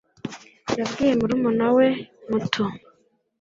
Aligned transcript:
yabwiye 0.79 1.13
murumuna 1.19 1.67
we 1.77 1.87
mutu 2.29 2.63